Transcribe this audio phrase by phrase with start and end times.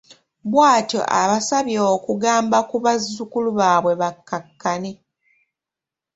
[0.51, 4.91] Bw'atyo abasabye okugamba ku bazzukulu baabwe bakkakkane.